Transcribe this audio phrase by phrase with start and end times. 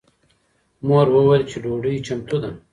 [0.87, 2.51] مور وویل چې ډوډۍ چمتو ده.